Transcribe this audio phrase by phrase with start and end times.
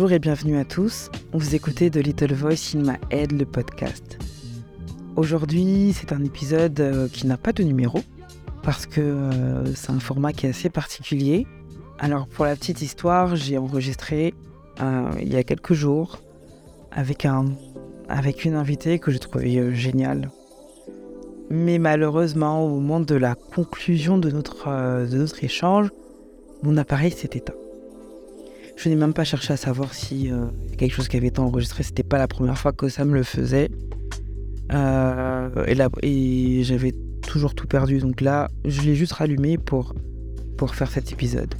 [0.00, 1.10] Bonjour et bienvenue à tous.
[1.34, 4.18] Vous écoutez The Little Voice in My Head, le podcast.
[5.14, 8.00] Aujourd'hui, c'est un épisode euh, qui n'a pas de numéro
[8.62, 11.46] parce que euh, c'est un format qui est assez particulier.
[11.98, 14.32] Alors, pour la petite histoire, j'ai enregistré
[14.80, 16.22] euh, il y a quelques jours
[16.92, 17.52] avec, un,
[18.08, 20.30] avec une invitée que j'ai trouvée géniale.
[21.50, 24.64] Mais malheureusement, au moment de la conclusion de notre,
[25.06, 25.90] de notre échange,
[26.62, 27.52] mon appareil s'est éteint.
[28.82, 30.46] Je n'ai même pas cherché à savoir si euh,
[30.78, 33.22] quelque chose qui avait été enregistré, c'était pas la première fois que ça me le
[33.22, 33.68] faisait.
[34.72, 35.50] Euh,
[36.02, 37.98] et, j'avais toujours tout perdu.
[37.98, 39.94] Donc là, je l'ai juste rallumé pour,
[40.56, 41.54] pour faire cet épisode.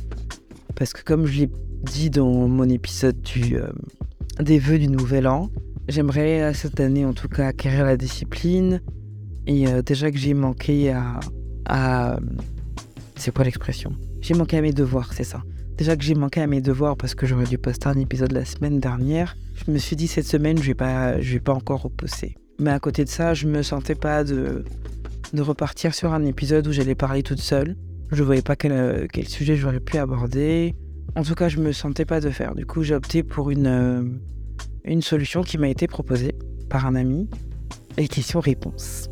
[0.77, 1.51] Parce que comme je l'ai
[1.83, 3.19] dit dans mon épisode
[3.52, 3.68] euh,
[4.38, 5.51] des vœux du nouvel an,
[5.88, 8.80] j'aimerais cette année en tout cas acquérir la discipline.
[9.46, 10.95] Et déjà que j'ai manqué
[11.66, 12.18] à
[13.16, 13.93] c'est quoi l'expression?
[14.23, 15.43] J'ai manqué à mes devoirs, c'est ça.
[15.80, 18.45] Déjà que j'ai manqué à mes devoirs parce que j'aurais dû poster un épisode la
[18.45, 21.80] semaine dernière, je me suis dit cette semaine, je vais pas, je vais pas encore
[21.80, 22.36] reposer.
[22.59, 24.66] Mais à côté de ça, je me sentais pas de,
[25.32, 27.76] de repartir sur un épisode où j'allais parler toute seule.
[28.12, 30.74] Je voyais pas quel, quel sujet j'aurais pu aborder.
[31.16, 32.54] En tout cas, je me sentais pas de faire.
[32.54, 34.02] Du coup, j'ai opté pour une, euh,
[34.84, 36.34] une solution qui m'a été proposée
[36.68, 37.26] par un ami.
[37.96, 39.08] Les questions-réponses.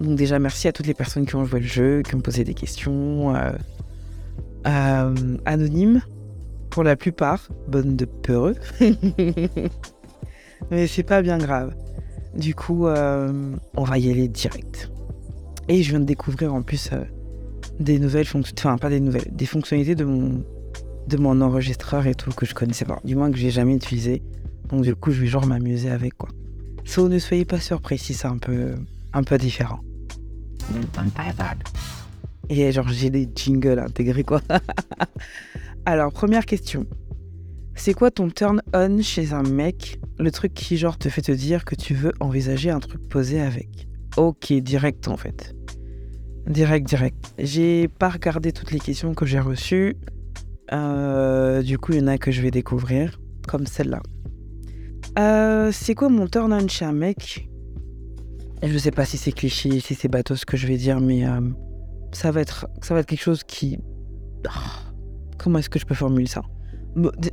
[0.00, 2.42] Donc déjà, merci à toutes les personnes qui ont joué le jeu, qui ont posé
[2.42, 3.36] des questions.
[3.36, 3.52] Euh,
[4.66, 6.02] euh, anonyme
[6.70, 8.54] pour la plupart, bonne de peureux.
[10.70, 11.74] Mais c'est pas bien grave.
[12.34, 14.90] Du coup, euh, on va y aller direct.
[15.68, 17.04] Et je viens de découvrir en plus euh,
[17.80, 20.44] des nouvelles fonctionnalités, enfin pas des nouvelles, des fonctionnalités de mon,
[21.08, 24.22] de mon enregistreur et tout que je connaissais pas, du moins que j'ai jamais utilisé.
[24.68, 26.28] Donc du coup, je vais genre m'amuser avec quoi.
[26.84, 28.74] So ne soyez pas surpris si c'est un peu,
[29.12, 29.80] un peu différent.
[32.48, 34.40] Et genre, j'ai des jingles intégrés, quoi.
[35.86, 36.86] Alors, première question.
[37.74, 40.00] C'est quoi ton turn on chez un mec?
[40.18, 43.40] Le truc qui, genre, te fait te dire que tu veux envisager un truc posé
[43.40, 43.86] avec.
[44.16, 45.54] Ok, direct en fait.
[46.46, 47.34] Direct, direct.
[47.38, 49.96] J'ai pas regardé toutes les questions que j'ai reçues.
[50.72, 54.00] Euh, du coup, il y en a que je vais découvrir, comme celle-là.
[55.18, 57.48] Euh, c'est quoi mon turn on chez un mec?
[58.62, 61.26] Je sais pas si c'est cliché, si c'est bateau ce que je vais dire, mais
[61.26, 61.40] euh,
[62.12, 63.78] ça va être, ça va être quelque chose qui.
[64.48, 64.92] Ah,
[65.38, 66.42] comment est-ce que je peux formuler ça?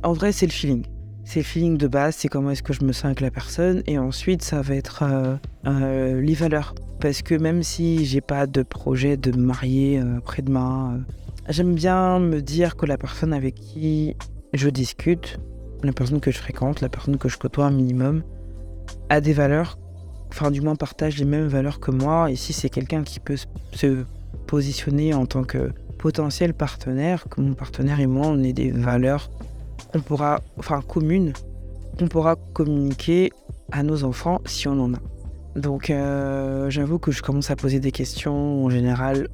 [0.02, 0.84] En vrai, c'est le feeling.
[1.24, 3.82] C'est le feeling de base, c'est comment est-ce que je me sens avec la personne.
[3.86, 5.36] Et ensuite, ça va être euh,
[5.66, 6.74] euh, les valeurs.
[7.00, 11.00] Parce que même si j'ai pas de projet de me marier euh, après-demain,
[11.48, 14.14] j'aime bien me dire que la personne avec qui
[14.52, 15.38] je discute,
[15.82, 18.22] la personne que je fréquente, la personne que je côtoie un minimum,
[19.08, 19.78] a des valeurs,
[20.28, 22.30] enfin du moins partage les mêmes valeurs que moi.
[22.30, 23.36] Et si c'est quelqu'un qui peut
[23.72, 24.04] se
[24.46, 29.30] positionner en tant que potentiel partenaire, que mon partenaire et moi, on ait des valeurs
[29.92, 31.32] qu'on pourra, enfin communes,
[31.98, 33.32] qu'on pourra communiquer
[33.72, 34.98] à nos enfants si on en a.
[35.56, 39.28] Donc euh, j'avoue que je commence à poser des questions en général.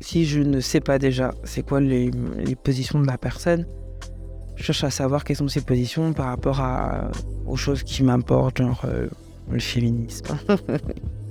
[0.00, 2.10] Si je ne sais pas déjà c'est quoi les,
[2.62, 3.66] positions de la personne,
[4.56, 7.10] je cherche à savoir quelles sont ses positions par rapport à,
[7.46, 9.08] aux choses qui m'importent, genre euh,
[9.50, 10.36] le féminisme.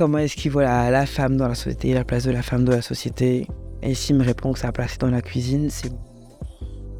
[0.00, 2.72] comment est-ce qu'il voit la, femme dans la société, la place de la femme dans
[2.72, 3.46] la société.
[3.82, 6.00] Et s'il me répond que sa place est dans la cuisine, c'est bon.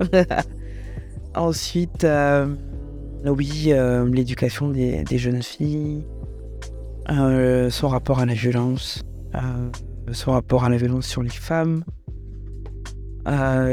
[1.34, 2.54] Ensuite, euh,
[3.24, 6.04] oui, euh, l'éducation des, jeunes filles,
[7.08, 9.02] euh, son rapport à la violence,
[10.12, 11.84] son rapport à la violence sur les femmes.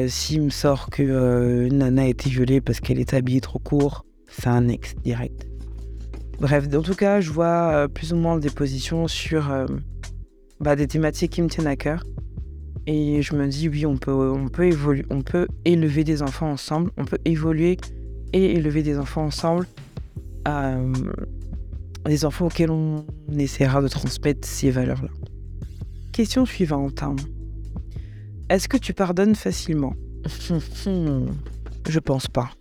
[0.07, 4.47] s'il me sort que nana a été violée parce qu'elle est habillée trop court, c'est
[4.47, 5.49] un ex direct.
[6.39, 9.65] Bref, en tout cas, je vois euh, plus ou moins des positions sur euh,
[10.59, 12.03] bah, des thématiques qui me tiennent à cœur.
[12.85, 16.51] Et je me dis, oui, on peut, on, peut évoluer, on peut élever des enfants
[16.51, 17.77] ensemble, on peut évoluer
[18.33, 19.65] et élever des enfants ensemble.
[20.47, 20.93] Euh,
[22.05, 23.05] des enfants auxquels on
[23.37, 25.09] essaiera de transmettre ces valeurs-là.
[26.13, 27.03] Question suivante.
[27.03, 27.15] Hein.
[28.49, 29.93] Est-ce que tu pardonnes facilement?
[30.85, 32.51] Je pense pas.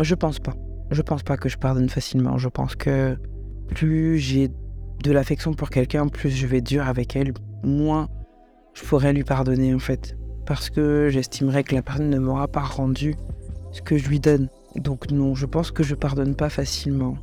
[0.00, 0.54] Je pense pas.
[0.90, 2.38] Je pense pas que je pardonne facilement.
[2.38, 3.16] Je pense que
[3.68, 4.50] plus j'ai
[5.02, 7.32] de l'affection pour quelqu'un, plus je vais dur avec elle,
[7.62, 8.08] moins
[8.74, 10.16] je pourrais lui pardonner en fait.
[10.46, 13.14] Parce que j'estimerais que la personne ne m'aura pas rendu
[13.72, 14.48] ce que je lui donne.
[14.76, 17.16] Donc non, je pense que je pardonne pas facilement.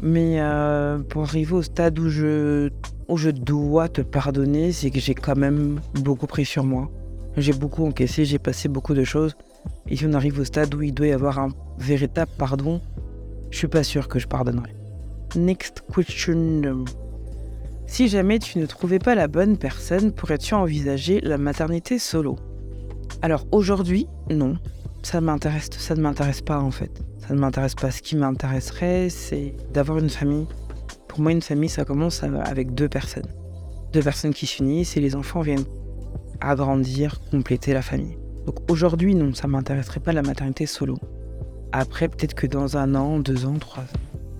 [0.00, 2.68] Mais euh, pour arriver au stade où je,
[3.08, 6.90] où je dois te pardonner, c'est que j'ai quand même beaucoup pris sur moi.
[7.36, 9.34] J'ai beaucoup encaissé, j'ai passé beaucoup de choses.
[9.88, 11.48] Et si on arrive au stade où il doit y avoir un
[11.78, 12.80] véritable pardon,
[13.54, 14.74] je suis pas sûr que je pardonnerai.
[15.36, 16.84] Next question.
[17.86, 22.34] Si jamais tu ne trouvais pas la bonne personne, pourrais-tu envisager la maternité solo?
[23.22, 24.56] Alors aujourd'hui, non.
[25.04, 27.00] ça m'intéresse, ça ne m'intéresse pas en fait.
[27.20, 27.92] Ça ne m'intéresse pas.
[27.92, 30.48] Ce qui m'intéresserait, c'est d'avoir une famille.
[31.06, 33.30] Pour moi, une famille, ça commence avec deux personnes.
[33.92, 35.64] Deux personnes qui s'unissent et les enfants viennent
[36.40, 38.18] agrandir, compléter la famille.
[38.46, 40.98] Donc aujourd'hui, non, ça m'intéresserait pas la maternité solo.
[41.76, 43.82] Après, peut-être que dans un an, deux ans, trois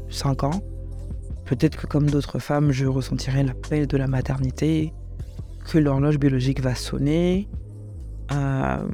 [0.08, 0.62] cinq ans,
[1.46, 4.92] peut-être que comme d'autres femmes, je ressentirai l'appel de la maternité,
[5.64, 7.48] que l'horloge biologique va sonner,
[8.30, 8.86] euh,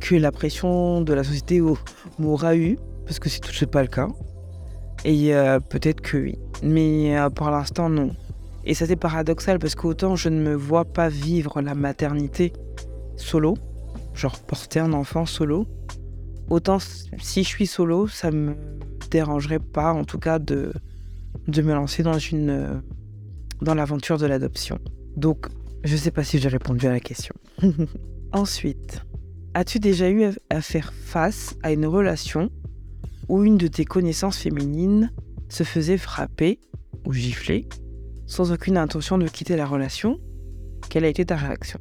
[0.00, 1.62] que la pression de la société
[2.18, 4.08] m'aura eu, parce que c'est tout pas le cas.
[5.04, 6.36] Et euh, peut-être que oui.
[6.64, 8.10] Mais euh, pour l'instant, non.
[8.64, 12.52] Et ça, c'est paradoxal parce qu'autant je ne me vois pas vivre la maternité
[13.14, 13.54] solo,
[14.14, 15.68] genre porter un enfant solo,
[16.50, 18.54] autant si je suis solo, ça me
[19.10, 20.72] dérangerait pas, en tout cas, de,
[21.46, 22.82] de me lancer dans une
[23.60, 24.78] dans l'aventure de l'adoption.
[25.16, 25.46] Donc,
[25.84, 27.34] je sais pas si j'ai répondu à la question.
[28.32, 29.02] Ensuite,
[29.54, 32.50] as-tu déjà eu à faire face à une relation
[33.28, 35.10] où une de tes connaissances féminines
[35.48, 36.60] se faisait frapper
[37.04, 37.68] ou gifler
[38.26, 40.20] sans aucune intention de quitter la relation?
[40.90, 41.80] Quelle a été ta réaction?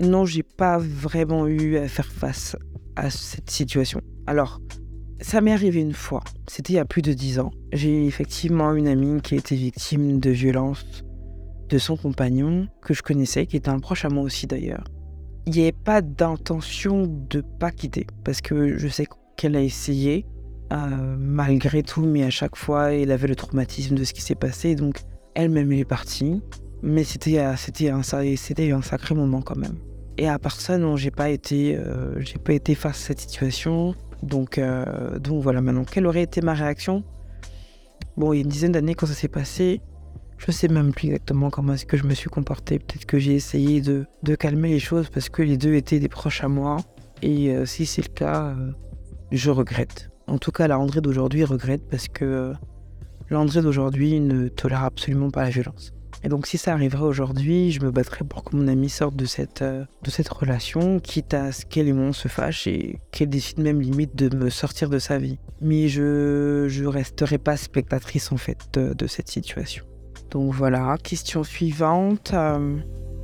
[0.00, 2.56] Non, j'ai pas vraiment eu à faire face
[2.96, 4.00] à cette situation.
[4.26, 4.60] Alors,
[5.20, 7.50] ça m'est arrivé une fois, c'était il y a plus de dix ans.
[7.72, 11.04] J'ai effectivement une amie qui a été victime de violences
[11.68, 14.84] de son compagnon, que je connaissais, qui était un proche à moi aussi d'ailleurs
[15.46, 18.06] il n'y avait pas d'intention de pas quitter.
[18.24, 19.06] Parce que je sais
[19.36, 20.24] qu'elle a essayé,
[20.72, 24.34] euh, malgré tout, mais à chaque fois, elle avait le traumatisme de ce qui s'est
[24.34, 24.74] passé.
[24.74, 25.00] Donc,
[25.34, 26.40] elle-même, elle est partie.
[26.82, 29.76] Mais c'était, euh, c'était, un, c'était un sacré moment quand même.
[30.18, 33.20] Et à part ça, non, j'ai pas été, euh, j'ai pas été face à cette
[33.20, 33.94] situation.
[34.22, 34.60] Donc,
[35.18, 37.02] donc voilà, maintenant, quelle aurait été ma réaction?
[38.16, 39.80] Bon, il y a une dizaine d'années, quand ça s'est passé,
[40.44, 42.80] je sais même plus exactement comment est-ce que je me suis comporté.
[42.80, 46.42] Peut-être que j'ai essayé de, calmer les choses parce que les deux étaient des proches
[46.42, 46.78] à moi.
[47.22, 48.72] Et euh, si c'est le cas, euh,
[49.30, 50.10] je regrette.
[50.26, 52.52] En tout cas, la André d'aujourd'hui regrette parce que euh,
[53.30, 55.92] l'André d'aujourd'hui ne tolère absolument pas la violence.
[56.24, 59.24] Et donc si ça arriverait aujourd'hui, je me battrais pour que mon amie sorte de
[59.24, 63.58] cette, de cette relation, quitte à ce qu'elle et moi se fâchent et qu'elle décide
[63.58, 65.38] même limite de me sortir de sa vie.
[65.60, 69.84] Mais je ne resterai pas spectatrice en fait de cette situation.
[70.32, 72.30] Donc voilà, question suivante.
[72.32, 72.78] Euh,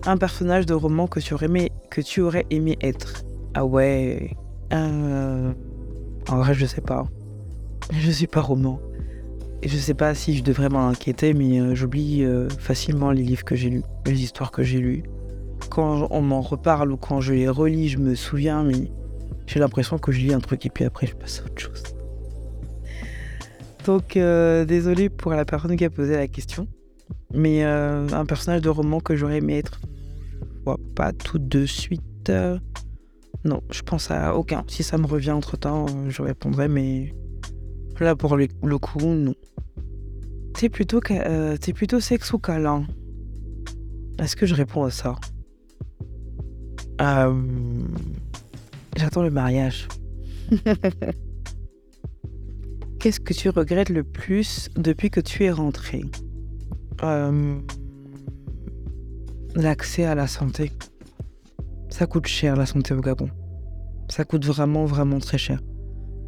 [0.04, 3.24] un personnage de roman que tu aurais aimé, que tu aurais aimé être.
[3.54, 4.36] Ah ouais.
[4.74, 5.52] Euh,
[6.28, 7.06] en vrai, je sais pas.
[7.92, 8.78] Je suis pas roman.
[9.62, 12.24] Et je sais pas si je devrais m'en inquiéter, mais euh, j'oublie
[12.58, 15.02] facilement les livres que j'ai lus, les histoires que j'ai lues.
[15.70, 18.90] Quand on m'en reparle ou quand je les relis, je me souviens, mais
[19.46, 21.82] j'ai l'impression que je lis un truc et puis après je passe à autre chose.
[23.84, 26.68] Donc désolé pour la personne qui a posé la question.
[27.34, 29.80] Mais euh, un personnage de roman que j'aurais aimé être,
[30.42, 32.32] je vois pas tout de suite.
[33.44, 34.64] non, je pense à aucun.
[34.66, 37.14] Si ça me revient entre temps, euh, je répondrai, mais
[38.04, 38.46] là pour le,
[38.78, 39.34] coup, non.
[40.56, 42.86] C'est plutôt, euh, plutôt sexe ou câlin?
[44.18, 45.14] Est-ce que je réponds à ça?
[48.96, 49.86] J'attends le mariage.
[52.98, 56.02] Qu'est-ce que tu regrettes le plus depuis que tu es rentré
[57.04, 57.60] euh,
[59.54, 60.72] l'accès à la santé.
[61.90, 63.30] Ça coûte cher la santé au Gabon.
[64.08, 65.60] Ça coûte vraiment, vraiment très cher.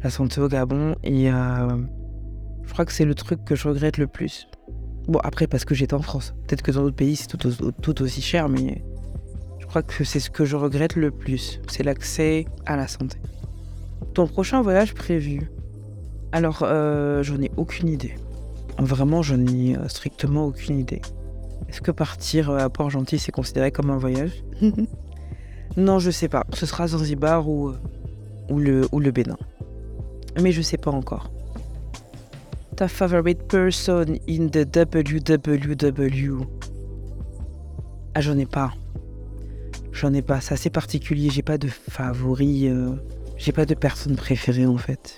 [0.03, 0.95] La santé au Gabon.
[1.03, 1.77] Et euh,
[2.63, 4.47] je crois que c'est le truc que je regrette le plus.
[5.07, 6.33] Bon, après, parce que j'étais en France.
[6.47, 8.83] Peut-être que dans d'autres pays, c'est tout, aussi cher, mais
[9.59, 11.59] je crois que c'est ce que je regrette le plus.
[11.67, 13.17] C'est l'accès à la santé.
[14.13, 15.49] Ton prochain voyage prévu?
[16.31, 18.15] Alors, euh, j'en ai aucune idée.
[18.77, 21.01] Vraiment, je n'ai euh, strictement aucune idée.
[21.67, 24.43] Est-ce que partir euh, à Port-Gentil, c'est considéré comme un voyage?
[25.77, 26.45] Non, je sais pas.
[26.51, 27.71] Ce sera Zanzibar ou,
[28.49, 29.37] ou, le, ou le Bénin.
[30.39, 31.31] Mais je sais pas encore.
[32.75, 36.45] Ta favorite person in the WWW
[38.13, 38.73] Ah, j'en ai pas.
[39.91, 40.39] J'en ai pas.
[40.41, 41.29] C'est assez particulier.
[41.29, 42.71] J'ai pas de favori.
[43.37, 45.17] J'ai pas de personne préférée en fait.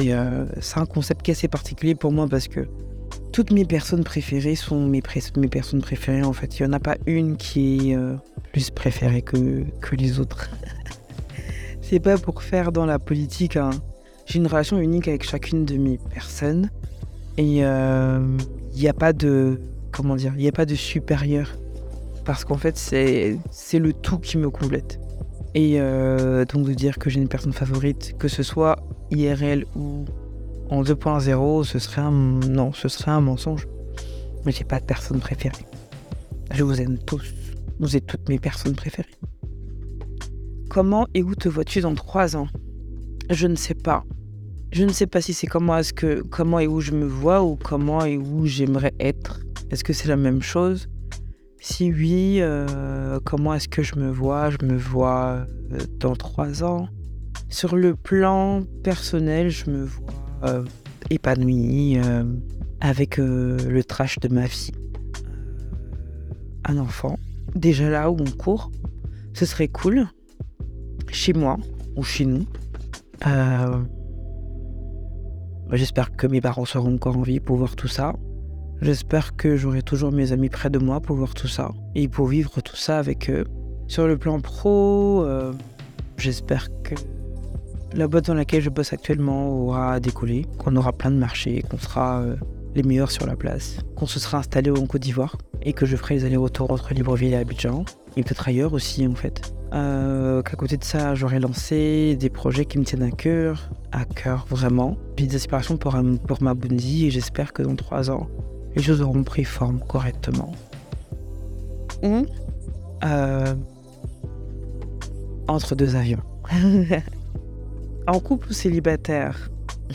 [0.00, 2.66] Euh, c'est un concept qui est assez particulier pour moi parce que
[3.32, 5.02] toutes mes personnes préférées sont mes,
[5.36, 6.58] mes personnes préférées en fait.
[6.58, 8.16] Il n'y en a pas une qui est euh,
[8.52, 10.50] plus préférée que, que les autres.
[11.82, 13.56] c'est pas pour faire dans la politique.
[13.56, 13.70] Hein.
[14.26, 16.70] J'ai une relation unique avec chacune de mes personnes
[17.36, 18.36] et il euh,
[18.74, 19.60] n'y a pas de
[19.92, 21.50] comment dire, il n'y a pas de supérieur
[22.24, 24.98] parce qu'en fait c'est le tout qui me complète.
[25.54, 28.76] Et donc de dire que j'ai une personne favorite, que ce soit
[29.12, 30.04] IRL ou
[30.70, 33.68] en 2.0, ce serait un non, ce serait un mensonge.
[34.44, 35.66] Mais j'ai pas de personne préférée.
[36.52, 37.34] Je vous aime tous.
[37.80, 39.08] Vous êtes toutes mes personnes préférées.
[40.68, 42.48] Comment et où te vois-tu dans 3 ans?
[43.30, 44.04] Je ne sais pas.
[44.74, 47.44] Je ne sais pas si c'est comment est-ce que comment et où je me vois
[47.44, 49.38] ou comment et où j'aimerais être.
[49.70, 50.88] Est-ce que c'est la même chose?
[51.60, 54.50] Si oui, euh, comment est-ce que je me vois?
[54.50, 56.88] Je me vois euh, dans trois ans.
[57.50, 60.12] Sur le plan personnel, je me vois
[60.42, 60.64] euh,
[61.08, 61.96] épanouie
[62.80, 64.74] avec le trash de ma fille.
[66.64, 67.16] Un enfant,
[67.54, 68.72] déjà là où on court,
[69.34, 70.08] ce serait cool.
[71.12, 71.58] Chez moi
[71.94, 72.44] ou chez nous.
[75.74, 78.14] J'espère que mes parents seront encore en vie pour voir tout ça.
[78.80, 82.28] J'espère que j'aurai toujours mes amis près de moi pour voir tout ça et pour
[82.28, 83.44] vivre tout ça avec eux.
[83.88, 85.52] Sur le plan pro, euh,
[86.16, 86.94] j'espère que
[87.92, 91.78] la boîte dans laquelle je bosse actuellement aura décollé, qu'on aura plein de marchés, qu'on
[91.78, 92.36] sera euh,
[92.76, 95.96] les meilleurs sur la place, qu'on se sera installé en Côte d'Ivoire et que je
[95.96, 97.84] ferai les allers-retours entre Libreville et Abidjan
[98.16, 99.52] et peut-être ailleurs aussi en fait.
[99.72, 104.04] Euh, qu'à côté de ça, j'aurais lancé des projets qui me tiennent à cœur, à
[104.04, 104.96] cœur vraiment.
[105.16, 105.96] J'ai des aspirations pour,
[106.26, 108.28] pour ma Bundy et j'espère que dans trois ans,
[108.74, 110.52] les choses auront pris forme correctement.
[113.04, 113.54] Euh,
[115.48, 116.22] entre deux avions.
[118.06, 119.50] en couple ou célibataire?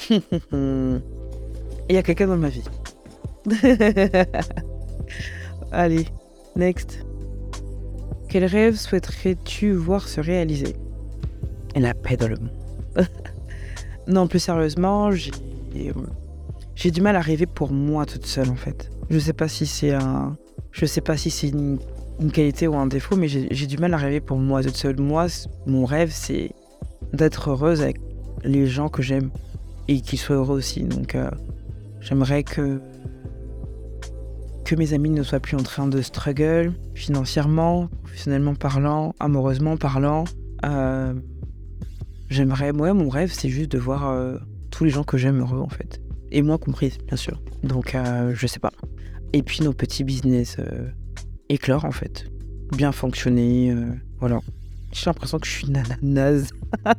[0.12, 1.02] Il
[1.90, 2.64] y a quelqu'un dans ma vie.
[5.72, 6.06] Allez,
[6.56, 7.06] next.
[8.30, 10.76] Quel rêve souhaiterais-tu voir se réaliser?
[11.76, 12.52] Et la paix dans le monde.
[14.10, 18.90] Non, plus sérieusement, j'ai du mal à rêver pour moi toute seule en fait.
[19.12, 20.36] Je sais pas si c'est un,
[20.72, 21.78] je sais pas si c'est une,
[22.34, 25.00] qualité ou un défaut, mais j'ai du mal à rêver pour moi toute seule.
[25.00, 25.28] Moi,
[25.68, 26.52] mon rêve, c'est
[27.14, 27.98] d'être heureuse avec
[28.44, 29.30] les gens que j'aime
[29.88, 30.84] et qu'ils soient heureux aussi.
[30.84, 31.30] Donc, euh,
[32.02, 32.82] j'aimerais que
[34.66, 40.26] que mes amis ne soient plus en train de struggle financièrement, professionnellement parlant, amoureusement parlant.
[40.66, 41.14] Euh,
[42.30, 44.38] j'aimerais, moi, mon rêve, c'est juste de voir euh,
[44.72, 47.42] tous les gens que j'aime heureux en fait et moi comprise, bien sûr.
[47.64, 48.72] Donc, euh, je sais pas.
[49.34, 50.88] Et puis nos petits business euh,
[51.50, 52.32] éclore en fait,
[52.76, 53.76] bien fonctionner,
[54.20, 54.40] voilà.
[54.92, 56.50] J'ai l'impression que je suis une naze.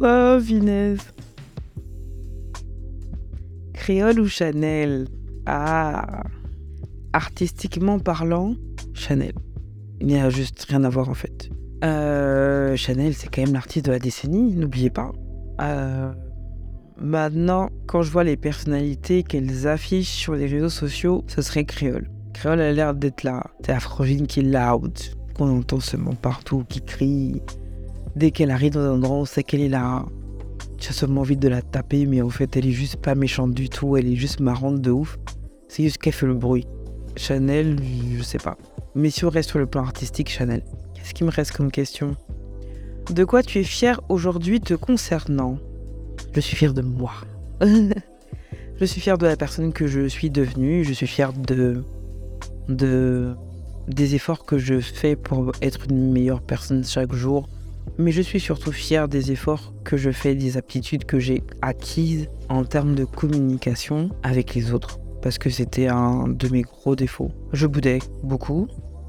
[0.00, 0.96] oh, Vinez.
[3.72, 5.06] Créole ou Chanel?
[5.46, 6.24] Ah
[7.12, 8.54] Artistiquement parlant,
[8.92, 9.32] Chanel.
[10.00, 11.50] Il n'y a juste rien à voir en fait.
[11.82, 15.12] Chanel, c'est quand même l'artiste de la décennie, n'oubliez pas.
[15.60, 16.12] Euh,
[16.98, 22.08] Maintenant, quand je vois les personnalités qu'elles affichent sur les réseaux sociaux, ce serait Créole.
[22.32, 23.44] Créole a l'air d'être là.
[23.64, 24.98] C'est Afrogine qui est loud,
[25.34, 27.42] qu'on entend seulement partout, qui crie.
[28.14, 30.06] Dès qu'elle arrive dans un endroit, on sait qu'elle est là.
[30.88, 33.68] As seulement envie de la taper, mais en fait, elle est juste pas méchante du
[33.68, 33.96] tout.
[33.98, 35.18] Elle est juste marrante de ouf.
[35.68, 36.66] C'est juste qu'elle fait le bruit.
[37.16, 37.78] Chanel,
[38.16, 38.56] je sais pas.
[38.94, 40.62] Mais si on reste sur le plan artistique, Chanel.
[41.06, 42.16] Qu'est-ce qui me reste comme question
[43.12, 45.56] De quoi tu es fier aujourd'hui te concernant?
[46.34, 47.12] Je suis fier de moi.
[47.60, 50.82] je suis fier de la personne que je suis devenue.
[50.82, 51.84] Je suis fier de,
[52.68, 53.36] de
[53.86, 57.48] des efforts que je fais pour être une meilleure personne chaque jour.
[57.98, 62.26] Mais je suis surtout fier des efforts que je fais, des aptitudes que j'ai acquises
[62.48, 64.98] en termes de communication avec les autres.
[65.22, 67.30] Parce que c'était un de mes gros défauts.
[67.52, 68.66] Je boudais beaucoup,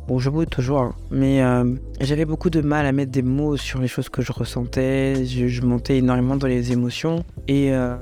[0.07, 0.95] Bon, je boude toujours, hein.
[1.11, 4.31] mais euh, j'avais beaucoup de mal à mettre des mots sur les choses que je
[4.31, 5.25] ressentais.
[5.25, 7.97] Je, montais énormément dans les émotions et, euh,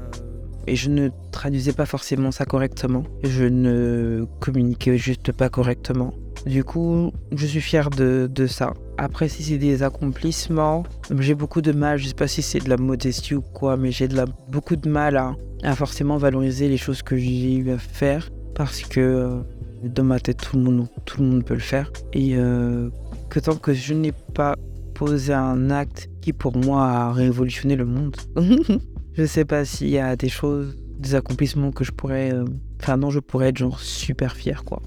[0.68, 3.04] et je ne traduisais pas forcément ça correctement.
[3.24, 6.14] Je ne communiquais juste pas correctement.
[6.46, 8.76] Du coup, je suis fier de, de ça.
[9.00, 10.84] Après, si c'est des accomplissements,
[11.18, 13.90] j'ai beaucoup de mal, je sais pas si c'est de la modestie ou quoi, mais
[13.90, 17.72] j'ai de la, beaucoup de mal à, à forcément valoriser les choses que j'ai eu
[17.72, 19.42] à faire parce que euh,
[19.90, 21.92] dans ma tête, tout le monde, tout le monde peut le faire.
[22.14, 22.90] Et euh,
[23.30, 24.56] que tant que je n'ai pas
[24.94, 28.16] posé un acte qui pour moi a révolutionné le monde,
[29.14, 32.46] je ne sais pas s'il y a des choses, des accomplissements que je pourrais, euh,
[32.82, 34.82] enfin non, je pourrais être genre super fier quoi.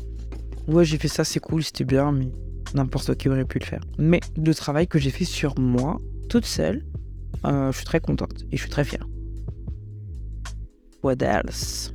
[0.66, 2.28] Ouais, j'ai fait ça, c'est cool, c'était bien, mais
[2.74, 3.80] n'importe qui aurait pu le faire.
[3.98, 6.84] Mais le travail que j'ai fait sur moi, toute seule,
[7.46, 9.06] euh, je suis très contente et je suis très fière.
[11.02, 11.92] What else?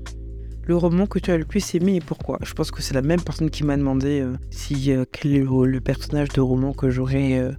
[0.66, 2.40] Le roman que tu as le plus aimé et pourquoi?
[2.44, 5.44] Je pense que c'est la même personne qui m'a demandé euh, si euh, quel est
[5.44, 7.52] le, personnage de roman que j'aurais euh,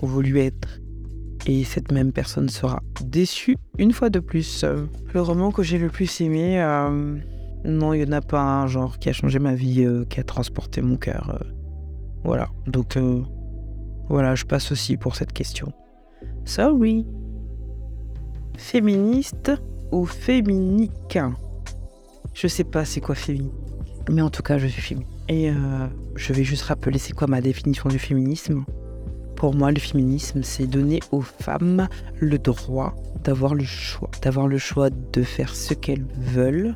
[0.00, 0.80] voulu être.
[1.46, 4.64] Et cette même personne sera déçue une fois de plus.
[5.12, 6.58] Le roman que j'ai le plus aimé,
[7.64, 10.22] non, il n'y en a pas un genre qui a changé ma vie, qui a
[10.22, 11.44] transporté mon cœur.
[12.22, 12.96] voilà, donc
[14.08, 15.72] voilà, je passe aussi pour cette question.
[16.44, 17.04] Sorry.
[18.56, 19.50] Féministe
[19.90, 21.18] ou féminique?
[22.34, 23.50] Je sais pas c'est quoi féminin.
[24.10, 25.08] Mais en tout cas, je suis féminine.
[25.28, 25.54] Et euh,
[26.16, 28.64] je vais juste rappeler c'est quoi ma définition du féminisme.
[29.36, 34.10] Pour moi, le féminisme, c'est donner aux femmes le droit d'avoir le choix.
[34.22, 36.74] D'avoir le choix de faire ce qu'elles veulent,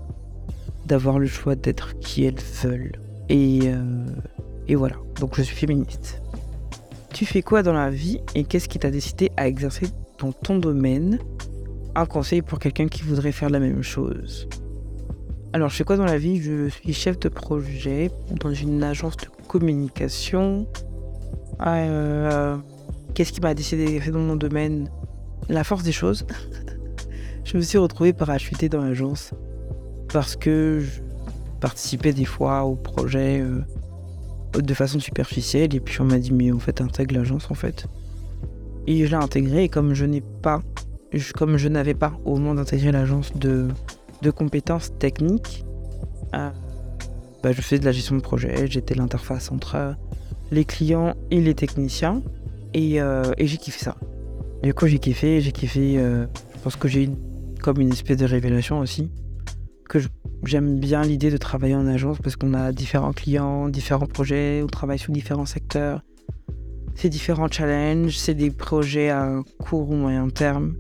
[0.87, 2.93] d'avoir le choix d'être qui elles veulent.
[3.29, 4.07] Et, euh,
[4.69, 6.23] et voilà, donc je suis féministe.
[7.13, 9.87] Tu fais quoi dans la vie et qu'est-ce qui t'a décidé à exercer
[10.19, 11.19] dans ton domaine?
[11.95, 14.49] Un conseil pour quelqu'un qui voudrait faire la même chose.
[15.57, 16.43] Alors, je fais quoi dans la vie?
[16.43, 18.11] Je suis chef de projet
[18.43, 20.67] dans une agence de communication.
[21.67, 22.59] Euh,
[23.15, 24.91] qu'est-ce qui m'a décidé dans mon domaine?
[25.49, 26.27] La force des choses.
[27.45, 29.33] je me suis retrouvée parachutée dans l'agence
[30.13, 31.01] parce que je
[31.59, 33.41] participais des fois au projet.
[33.41, 33.65] Euh,
[34.61, 37.87] de façon superficielle et puis on m'a dit mais en fait intègre l'agence en fait.
[38.87, 40.61] Et je l'ai intégré et comme je n'ai pas,
[41.35, 43.69] comme je n'avais pas au moment d'intégrer l'agence de,
[44.23, 45.65] de, compétences techniques,
[46.35, 46.51] euh,
[47.43, 49.97] bah, je faisais de la gestion de projet, j'étais l'interface entre
[50.51, 52.23] les clients et les techniciens
[52.75, 53.97] et, euh, et j'ai kiffé ça.
[54.63, 57.11] Du coup j'ai kiffé, j'ai kiffé, euh, je pense que j'ai eu
[57.61, 59.11] comme une espèce de révélation aussi
[59.89, 59.99] que
[60.45, 64.67] j'aime bien l'idée de travailler en agence parce qu'on a différents clients, différents projets, on
[64.67, 66.03] travaille sur différents secteurs.
[66.95, 70.75] C'est différents challenges, c'est des projets à court ou moyen terme.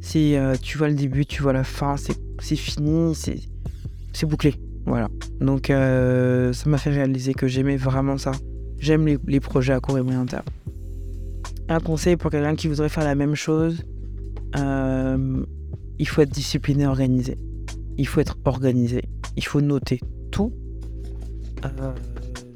[0.00, 3.14] Si euh, tu vois le début, tu vois la fin, c'est fini,
[4.12, 4.54] c'est bouclé.
[4.86, 5.08] Voilà.
[5.40, 8.32] Donc euh, ça m'a fait réaliser que j'aimais vraiment ça.
[8.78, 10.44] J'aime les, projets à court et moyen terme.
[11.68, 13.82] Un conseil pour quelqu'un qui voudrait faire la même chose,
[14.56, 15.44] euh,
[15.98, 17.36] il faut être discipliné, organisé
[17.98, 19.02] il faut être organisé,
[19.36, 20.00] il faut noter
[20.30, 20.52] tout,
[21.64, 21.92] euh,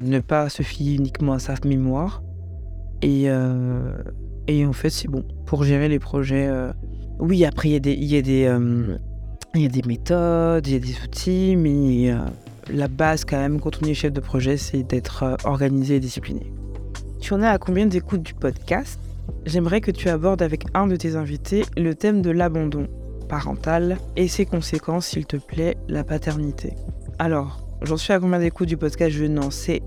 [0.01, 2.23] ne pas se fier uniquement à sa mémoire.
[3.01, 6.49] Et, en fait, c'est bon pour gérer les projets.
[7.19, 8.47] Oui, après, il y a des,
[9.59, 12.13] y a des méthodes, il y a des outils, mais
[12.69, 16.51] la base, quand même, quand on est chef de projet, c'est d'être organisé et discipliné.
[17.19, 18.99] Tu en es à combien d'écoutes du podcast?
[19.45, 22.87] J'aimerais que tu abordes avec un de tes invités le thème de l'abandon
[23.29, 26.73] parentale et ses conséquences, s'il te plaît, la paternité.
[27.19, 29.11] Alors, j'en suis à combien d'écoutes du podcast?
[29.11, 29.81] Je n'en sais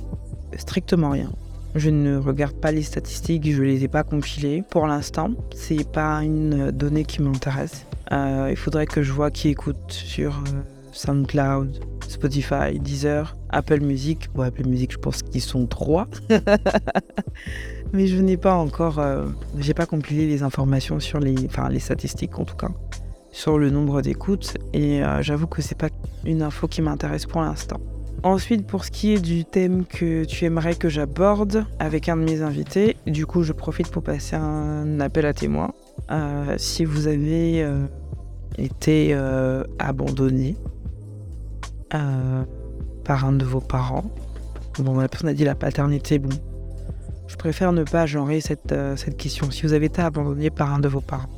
[0.57, 1.31] strictement rien.
[1.75, 5.31] Je ne regarde pas les statistiques, je les ai pas compilées pour l'instant.
[5.55, 7.85] C'est pas une donnée qui m'intéresse.
[8.13, 10.63] Euh, il faudrait que je vois qui écoute sur euh,
[10.93, 14.29] SoundCloud, Spotify, Deezer, Apple Music.
[14.35, 16.09] Bon, Apple Music, je pense qu'ils sont trois.
[17.93, 19.27] Mais je n'ai pas encore, euh,
[19.59, 22.71] j'ai pas compilé les informations sur les, enfin les statistiques en tout cas
[23.31, 25.89] sur le nombre d'écoutes et j'avoue que c'est pas
[26.25, 27.81] une info qui m'intéresse pour l'instant.
[28.25, 32.23] Ensuite, pour ce qui est du thème que tu aimerais que j'aborde avec un de
[32.23, 35.73] mes invités, du coup, je profite pour passer un appel à témoins.
[36.11, 37.85] Euh, si vous avez euh,
[38.57, 39.15] été
[39.79, 40.57] abandonné
[43.05, 44.11] par un de vos parents,
[44.79, 46.31] bon, la personne a dit la paternité, bon,
[47.29, 49.51] je préfère ne pas genrer cette, cette question.
[49.51, 51.29] Si vous avez été abandonné par un de vos parents,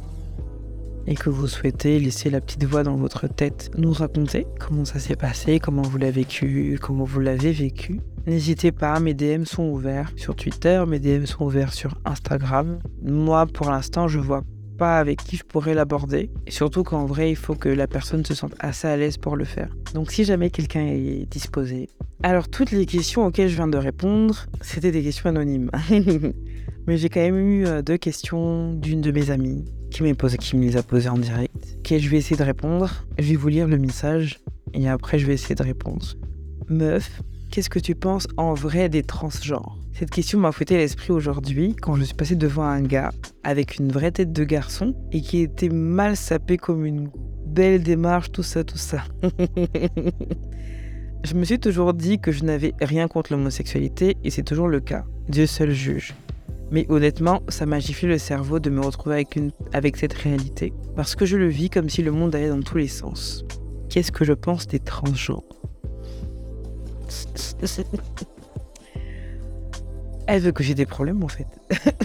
[1.07, 4.99] et que vous souhaitez laisser la petite voix dans votre tête nous raconter comment ça
[4.99, 8.01] s'est passé, comment vous l'avez vécu, comment vous l'avez vécu.
[8.27, 12.79] N'hésitez pas, mes DM sont ouverts sur Twitter, mes DM sont ouverts sur Instagram.
[13.03, 14.43] Moi, pour l'instant, je vois
[14.77, 16.31] pas avec qui je pourrais l'aborder.
[16.49, 19.45] Surtout qu'en vrai, il faut que la personne se sente assez à l'aise pour le
[19.45, 19.69] faire.
[19.95, 21.89] Donc si jamais quelqu'un est disposé.
[22.23, 25.71] Alors toutes les questions auxquelles je viens de répondre, c'était des questions anonymes.
[26.87, 29.65] Mais j'ai quand même eu euh, deux questions d'une de mes amies
[30.05, 31.55] qui, posé, qui me les a posées en direct.
[31.79, 32.91] Ok, je vais essayer de répondre.
[33.19, 34.41] Je vais vous lire le message
[34.75, 36.05] et après je vais essayer de répondre.
[36.69, 39.79] Meuf, qu'est-ce que tu penses en vrai des transgenres?
[39.93, 43.13] Cette question m'a fouetté l'esprit aujourd'hui quand je suis passé devant un gars
[43.45, 47.09] avec une vraie tête de garçon et qui était mal sapé comme une
[47.47, 49.05] belle démarche, tout ça, tout ça.
[51.25, 54.81] je me suis toujours dit que je n'avais rien contre l'homosexualité et c'est toujours le
[54.81, 55.05] cas.
[55.31, 56.15] Dieu seul juge.
[56.71, 59.39] Mais honnêtement, ça m'a giflé le cerveau de me retrouver avec,
[59.73, 62.79] avec cette réalité, parce que je le vis comme si le monde allait dans tous
[62.79, 63.45] les sens.
[63.89, 65.45] Qu'est-ce que je pense des transgenres?
[70.27, 71.47] Elle veut que j'ai des problèmes en fait.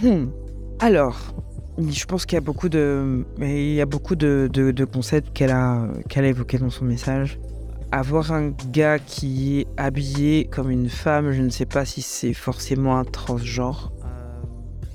[0.79, 1.33] Alors,
[1.79, 5.87] je pense qu'il y a beaucoup de, il y a beaucoup de, concepts qu'elle a,
[6.07, 7.39] qu'elle a évoqués dans son message.
[7.91, 12.33] Avoir un gars qui est habillé comme une femme, je ne sais pas si c'est
[12.33, 13.91] forcément un transgenre.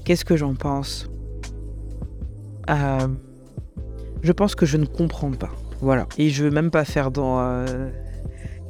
[0.07, 1.11] Qu'est-ce que j'en pense
[2.71, 3.09] euh,
[4.23, 5.51] Je pense que je ne comprends pas.
[5.81, 6.07] Voilà.
[6.16, 7.40] Et je veux même pas faire dans.
[7.40, 7.90] Euh,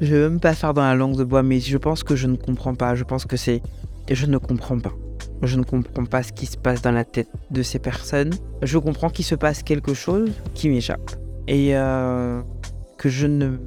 [0.01, 2.27] je veux même pas faire dans la langue de bois, mais je pense que je
[2.27, 2.95] ne comprends pas.
[2.95, 3.61] Je pense que c'est.
[4.11, 4.95] Je ne comprends pas.
[5.43, 8.33] Je ne comprends pas ce qui se passe dans la tête de ces personnes.
[8.63, 11.17] Je comprends qu'il se passe quelque chose qui m'échappe.
[11.49, 12.41] Et euh,
[12.97, 13.59] que je ne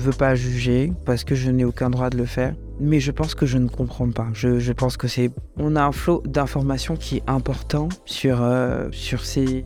[0.00, 2.54] veux pas juger parce que je n'ai aucun droit de le faire.
[2.80, 4.28] Mais je pense que je ne comprends pas.
[4.32, 5.30] Je, pense que c'est.
[5.56, 9.64] On a un flot d'informations qui est important sur, euh, sur, ces,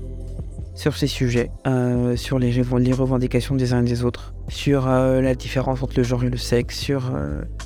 [0.74, 5.34] sur ces sujets, euh, sur les, revendications des uns et des autres, sur euh, la
[5.34, 7.12] différence entre le genre et le sexe, sur.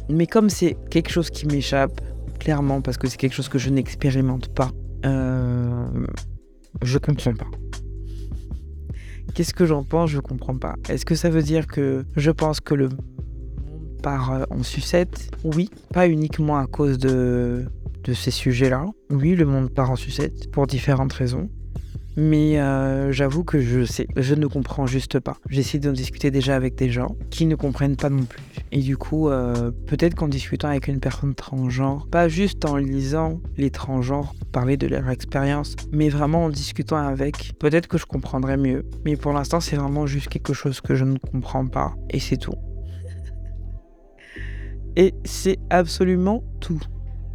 [0.09, 2.01] Mais comme c'est quelque chose qui m'échappe,
[2.41, 4.71] clairement, parce que c'est quelque chose que je n'expérimente pas,
[6.83, 7.47] je comprends pas.
[9.35, 10.75] Qu'est-ce que j'en pense Je comprends pas.
[10.89, 13.01] Est-ce que ça veut dire que je pense que le monde
[14.03, 15.31] part euh, en sucette?
[15.45, 17.67] Oui, pas uniquement à cause de,
[18.05, 18.87] de ces sujets-là.
[19.11, 21.51] Oui, le monde part en sucette pour différentes raisons.
[22.17, 25.37] Mais euh, j'avoue que je sais, je ne comprends juste pas.
[25.51, 28.41] J'essaie d'en discuter déjà avec des gens qui ne comprennent pas non plus.
[28.73, 33.41] Et du coup, euh, peut-être qu'en discutant avec une personne transgenre, pas juste en lisant
[33.59, 38.57] les transgenres parler de leur expérience, mais vraiment en discutant avec, peut-être que je comprendrais
[38.57, 38.87] mieux.
[39.05, 41.95] Mais pour l'instant, c'est vraiment juste quelque chose que je ne comprends pas.
[42.11, 42.55] Et c'est tout.
[44.97, 46.81] Et c'est absolument tout.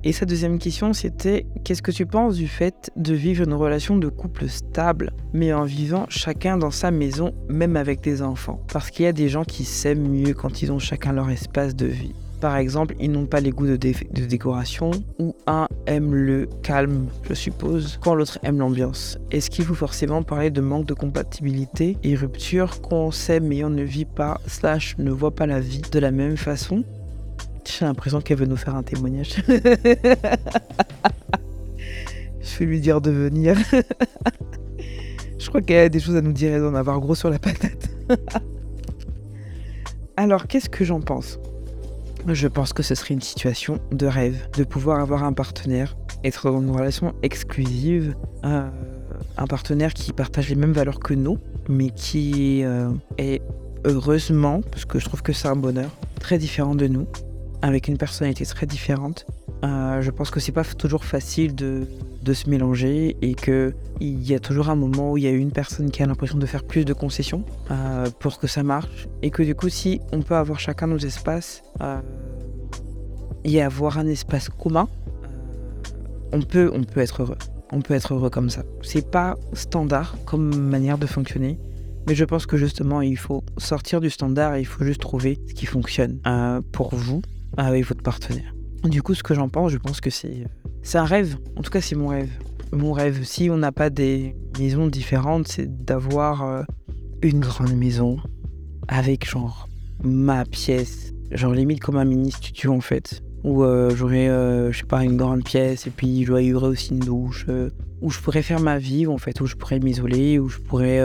[0.03, 3.97] Et sa deuxième question, c'était qu'est-ce que tu penses du fait de vivre une relation
[3.97, 8.63] de couple stable, mais en vivant chacun dans sa maison, même avec des enfants?
[8.73, 11.75] Parce qu'il y a des gens qui s'aiment mieux quand ils ont chacun leur espace
[11.75, 12.15] de vie.
[12.39, 17.35] Par exemple, ils n'ont pas les goûts de, décoration, ou un aime le calme, je
[17.35, 19.19] suppose, quand l'autre aime l'ambiance.
[19.29, 23.63] Est-ce qu'il faut forcément parler de manque de compatibilité et rupture quand on s'aime mais
[23.63, 26.83] on ne vit pas, slash ne voit pas la vie de la même façon?
[27.65, 29.43] J'ai l'impression qu'elle veut nous faire un témoignage.
[32.41, 33.57] Je vais lui dire de venir.
[35.37, 37.39] Je crois qu'elle a des choses à nous dire et d'en avoir gros sur la
[37.39, 37.89] patate.
[40.17, 41.39] Alors, qu'est-ce que j'en pense?
[42.27, 46.51] Je pense que ce serait une situation de rêve, de pouvoir avoir un partenaire, être
[46.51, 48.69] dans une relation exclusive, euh,
[49.37, 53.41] un partenaire qui partage les mêmes valeurs que nous, mais qui euh, est
[53.85, 57.07] heureusement, parce que je trouve que c'est un bonheur, très différent de nous,
[57.61, 59.25] avec une personnalité très différente.
[59.63, 61.87] Euh, je pense que c'est pas toujours facile de,
[62.33, 65.91] se mélanger et qu'il y a toujours un moment où il y a une personne
[65.91, 69.07] qui a l'impression de faire plus de concessions euh, pour que ça marche.
[69.21, 71.99] Et que du coup, si on peut avoir chacun nos espaces euh,
[73.43, 74.87] et avoir un espace commun,
[76.31, 77.37] on, peut, on peut être heureux.
[77.71, 78.63] On peut être heureux comme ça.
[78.81, 81.59] C'est pas standard comme manière de fonctionner.
[82.07, 85.39] Mais je pense que justement, il faut sortir du standard et il faut juste trouver
[85.47, 86.19] ce qui fonctionne
[86.71, 87.21] pour vous
[87.57, 88.53] avec votre partenaire.
[88.83, 90.45] Du coup, ce que j'en pense, je pense que c'est
[90.95, 91.37] un rêve.
[91.55, 92.31] En tout cas, c'est mon rêve.
[92.71, 96.63] Mon rêve, si on n'a pas des maisons différentes, c'est d'avoir euh,
[97.21, 98.17] une grande maison
[98.87, 99.67] avec genre
[100.03, 104.79] ma pièce, genre limite comme un mini studio en fait, où euh, j'aurais, euh, je
[104.79, 107.45] sais pas, une grande pièce et puis aurait aussi une douche,
[108.01, 110.99] où je pourrais faire ma vie en fait, où je pourrais m'isoler, où je pourrais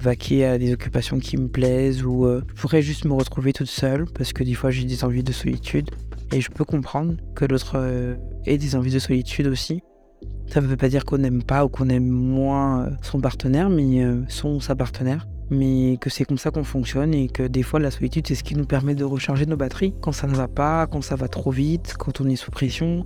[0.00, 3.68] vaquer à des occupations qui me plaisent ou euh, je pourrais juste me retrouver toute
[3.68, 5.90] seule parce que des fois j'ai des envies de solitude
[6.32, 9.82] et je peux comprendre que l'autre euh, ait des envies de solitude aussi.
[10.46, 13.70] Ça ne veut pas dire qu'on n'aime pas ou qu'on aime moins euh, son partenaire,
[13.70, 17.80] mais son sa partenaire, mais que c'est comme ça qu'on fonctionne et que des fois
[17.80, 20.48] la solitude c'est ce qui nous permet de recharger nos batteries quand ça ne va
[20.48, 23.04] pas, quand ça va trop vite, quand on est sous pression,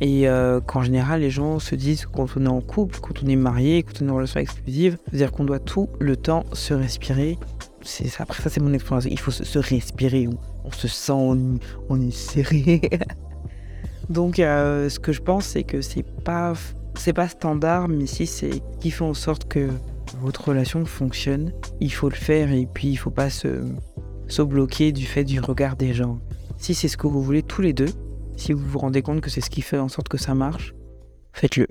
[0.00, 3.26] et euh, qu'en général, les gens se disent quand on est en couple, quand on
[3.26, 6.74] est marié, quand on est en relation exclusive, c'est-à-dire qu'on doit tout le temps se
[6.74, 7.38] respirer.
[7.82, 9.06] C'est, après ça, c'est mon expérience.
[9.06, 10.28] Il faut se, respirer.
[10.64, 12.82] On, se sent, on, est serré.
[14.10, 16.52] Donc, euh, ce que je pense, c'est que c'est pas,
[16.94, 19.68] c'est pas standard, mais si c'est qui fait en sorte que
[20.20, 23.64] votre relation fonctionne, il faut le faire et puis il faut pas se,
[24.28, 26.18] se bloquer du fait du regard des gens.
[26.58, 27.90] Si c'est ce que vous voulez tous les deux,
[28.36, 30.74] si vous vous rendez compte que c'est ce qui fait en sorte que ça marche,
[31.32, 31.66] faites-le.